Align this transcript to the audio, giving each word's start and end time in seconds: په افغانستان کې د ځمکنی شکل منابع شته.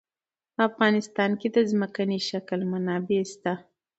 په 0.53 0.61
افغانستان 0.69 1.31
کې 1.39 1.47
د 1.55 1.57
ځمکنی 1.71 2.19
شکل 2.29 2.59
منابع 2.71 3.21
شته. 3.31 3.53